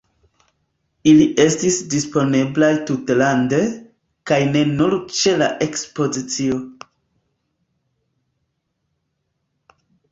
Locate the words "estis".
1.43-1.77